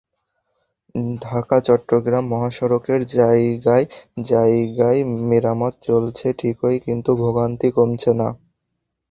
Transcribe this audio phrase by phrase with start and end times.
[1.21, 3.85] ঢাকা-চট্টগ্রাম মহাসড়কের জায়গায়
[4.23, 8.27] জায়গায় মেরামত চলছে ঠিকই, কিন্তু ভোগান্তি কমছে না।